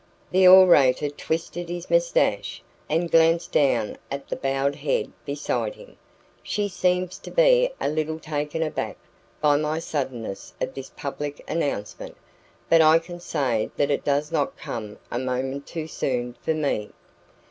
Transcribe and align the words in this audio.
The 0.31 0.47
orator 0.47 1.11
twisted 1.11 1.69
his 1.69 1.91
moustache, 1.91 2.63
and 2.89 3.11
glanced 3.11 3.51
down 3.51 3.99
at 4.09 4.27
the 4.29 4.35
bowed 4.35 4.77
head 4.77 5.11
beside 5.25 5.75
him. 5.75 5.95
"She 6.41 6.69
seems 6.69 7.19
to 7.19 7.29
be 7.29 7.69
a 7.79 7.87
little 7.87 8.17
taken 8.17 8.63
aback 8.63 8.97
by 9.41 9.59
the 9.59 9.79
suddenness 9.79 10.55
of 10.59 10.73
this 10.73 10.91
public 10.97 11.43
announcement, 11.47 12.17
but 12.67 12.81
I 12.81 12.97
can 12.97 13.19
say 13.19 13.69
that 13.77 13.91
it 13.91 14.03
does 14.03 14.31
not 14.31 14.57
come 14.57 14.97
a 15.11 15.19
moment 15.19 15.67
too 15.67 15.85
soon 15.85 16.35
for 16.43 16.55
me. 16.55 16.89